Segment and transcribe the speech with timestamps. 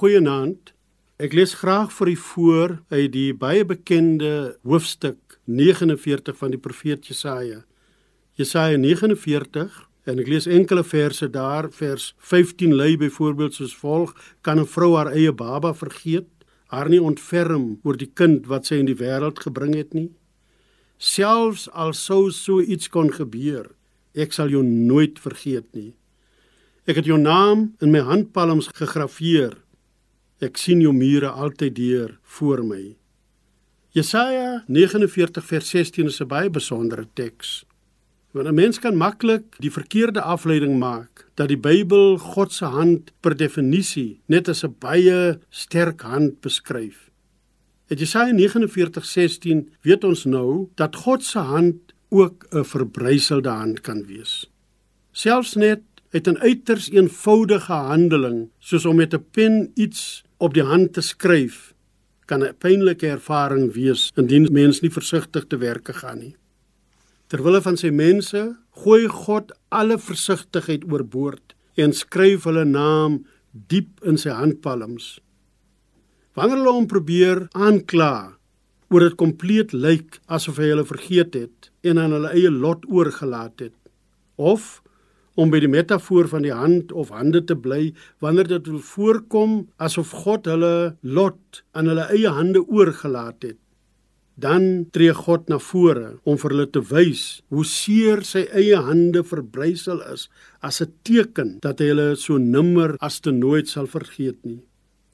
[0.00, 0.70] Goeienaand.
[1.20, 7.04] Ek lees graag vir u voor uit die baie bekende hoofstuk 49 van die profeet
[7.10, 7.58] Jesaja.
[8.40, 9.76] Jesaja 49
[10.08, 11.68] en ek lees enkele verse daar.
[11.82, 16.32] Vers 15 lui byvoorbeeld soos volg: Kan 'n vrou haar eie baba vergeet,
[16.72, 20.08] haar nie ontferm oor die kind wat sy in die wêreld gebring het nie?
[20.96, 23.68] Selfs al sou so iets kon gebeur,
[24.14, 25.92] ek sal jou nooit vergeet nie.
[26.86, 29.60] Ek het jou naam in my handpalms gegraveer.
[30.40, 32.94] Ek sien jou mure altyd deur voor my.
[33.92, 37.64] Jesaja 49 vers 16 is 'n baie besondere teks.
[38.32, 43.12] Want 'n mens kan maklik die verkeerde afleiding maak dat die Bybel God se hand
[43.20, 47.10] per definisie net as 'n baie sterk hand beskryf.
[47.88, 51.76] In Jesaja 49:16 weet ons nou dat God se hand
[52.08, 54.50] ook 'n verbryselde hand kan wees.
[55.12, 60.62] Selfs net het 'n uiters eenvoudige handeling soos om met 'n pen iets op die
[60.62, 61.74] hand te skryf
[62.24, 66.36] kan 'n pynlike ervaring wees indien mens nie versigtig te werk gaan nie.
[67.26, 73.26] Terwille van sy mense gooi God alle versigtigheid oorboord en skryf hulle naam
[73.70, 75.20] diep in sy handpalms.
[76.34, 78.36] Wanneer hulle hom probeer aankla
[78.90, 83.60] oor dit kompleet lyk asof hy hulle vergeet het en aan hulle eie lot oorgelaat
[83.60, 83.76] het
[84.36, 84.82] of
[85.38, 87.90] om by die metafoor van die hand of hande te bly
[88.24, 93.58] wanneer dit wil voorkom asof God hulle lot aan hulle eie hande oorgelaat het.
[94.40, 99.22] Dan tree God na vore om vir hulle te wys hoe seer sy eie hande
[99.26, 100.28] verbrysel is
[100.62, 104.62] as 'n teken dat hy hulle so nimmer as te nooit sal vergeet nie.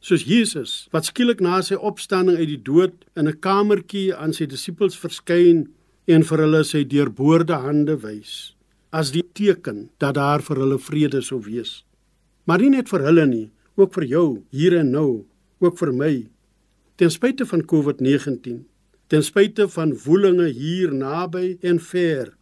[0.00, 4.46] Soos Jesus wat skielik na sy opstanding uit die dood in 'n kamertjie aan sy
[4.46, 5.68] disippels verskyn
[6.06, 8.54] en vir hulle sy deurboorde hande wys
[8.90, 11.82] as die teken dat daar vir hulle vrede sou wees.
[12.44, 15.26] Maar nie net vir hulle nie, ook vir jou hier en nou,
[15.60, 16.14] ook vir my.
[16.98, 18.64] Ten spyte van COVID-19,
[19.08, 22.32] ten spyte van woelinge hier naby en ver,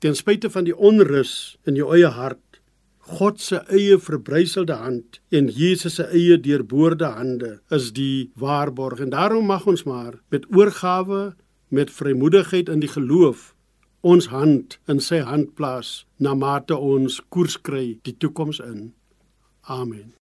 [0.00, 2.40] ten spyte van die onrus in jou eie hart,
[3.04, 9.12] God se eie verbryselde hand en Jesus se eie deurboorde hande is die waarborg en
[9.12, 11.34] daarom mag ons maar met oorgawe
[11.68, 13.53] met vrymoedigheid in die geloof
[14.04, 18.92] ons hand in sy hand plaas na mate ons koers kry die toekoms in.
[19.64, 20.12] Amen.